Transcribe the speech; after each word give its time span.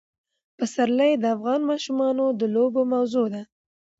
پسرلی 0.57 1.11
د 1.17 1.23
افغان 1.35 1.61
ماشومانو 1.69 2.25
د 2.39 2.41
لوبو 2.53 2.81
موضوع 2.93 3.27
ده. 3.33 3.41